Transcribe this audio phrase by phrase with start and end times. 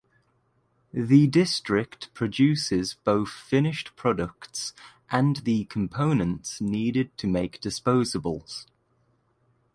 [0.91, 4.73] The district produces both finished products
[5.11, 8.65] and the components needed to make disposables.